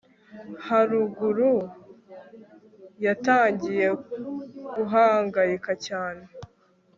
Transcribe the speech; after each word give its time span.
haruguru 0.65 1.53
yatangiye 3.05 3.87
guhangayika 4.75 5.71
cyane 5.85 6.23